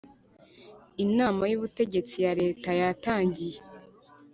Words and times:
Inama 1.05 1.43
y 1.51 1.55
Ubutegetsi 1.57 2.15
ya 2.25 2.33
leta 2.41 2.69
yatangiye 2.81 3.57